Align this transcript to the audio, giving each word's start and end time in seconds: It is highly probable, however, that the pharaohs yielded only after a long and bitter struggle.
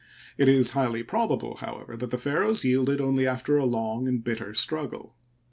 It 0.35 0.49
is 0.49 0.71
highly 0.71 1.03
probable, 1.03 1.57
however, 1.57 1.95
that 1.95 2.09
the 2.09 2.17
pharaohs 2.17 2.63
yielded 2.63 2.99
only 2.99 3.27
after 3.27 3.57
a 3.59 3.65
long 3.65 4.07
and 4.07 4.23
bitter 4.23 4.55
struggle. 4.55 5.15